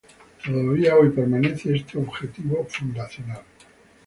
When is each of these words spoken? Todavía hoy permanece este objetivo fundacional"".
Todavía 0.43 0.95
hoy 0.97 1.11
permanece 1.11 1.75
este 1.75 1.99
objetivo 1.99 2.65
fundacional"". 2.67 3.43